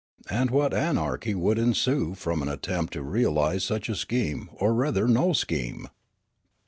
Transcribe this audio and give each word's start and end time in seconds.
And 0.31 0.49
what 0.49 0.73
anarchy 0.73 1.35
would 1.35 1.59
ensue 1.59 2.15
from 2.15 2.41
an 2.41 2.47
attempt 2.49 2.93
to 2.93 3.03
realise 3.03 3.63
such 3.63 3.87
a 3.87 3.95
scheme 3.95 4.49
or 4.53 4.73
rather 4.73 5.07
no 5.07 5.31
scheme! 5.31 5.89